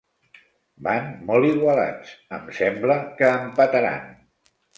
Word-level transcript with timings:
Van 0.87 1.11
molt 1.27 1.49
igualats: 1.49 2.15
em 2.39 2.49
sembla 2.61 2.97
que 3.21 3.31
empataran. 3.43 4.11